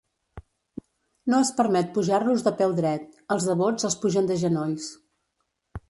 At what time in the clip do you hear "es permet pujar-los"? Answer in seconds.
1.47-2.47